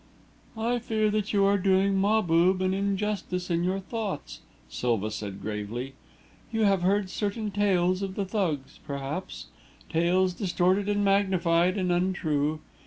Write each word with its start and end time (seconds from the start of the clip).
"I 0.57 0.79
fear 0.79 1.11
that 1.11 1.31
you 1.31 1.45
are 1.45 1.59
doing 1.59 1.95
Mahbub 1.95 2.59
an 2.63 2.73
injustice 2.73 3.51
in 3.51 3.63
your 3.63 3.79
thoughts," 3.79 4.39
Silva 4.67 5.11
said, 5.11 5.43
gravely. 5.43 5.93
"You 6.51 6.61
have 6.63 6.81
heard 6.81 7.11
certain 7.11 7.51
tales 7.51 8.01
of 8.01 8.15
the 8.15 8.25
Thugs, 8.25 8.79
perhaps 8.83 9.49
tales 9.91 10.33
distorted 10.33 10.89
and 10.89 11.05
magnified 11.05 11.77
and 11.77 11.91
untrue. 11.91 12.61